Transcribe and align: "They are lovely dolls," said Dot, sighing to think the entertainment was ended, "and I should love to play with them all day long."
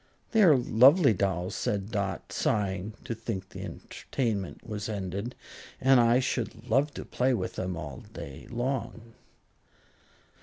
"They 0.31 0.41
are 0.41 0.57
lovely 0.57 1.13
dolls," 1.13 1.53
said 1.53 1.91
Dot, 1.91 2.33
sighing 2.33 2.95
to 3.03 3.13
think 3.13 3.49
the 3.49 3.61
entertainment 3.63 4.67
was 4.67 4.89
ended, 4.89 5.35
"and 5.79 5.99
I 5.99 6.19
should 6.19 6.67
love 6.67 6.91
to 6.95 7.05
play 7.05 7.35
with 7.35 7.53
them 7.53 7.77
all 7.77 7.99
day 8.11 8.47
long." 8.49 9.13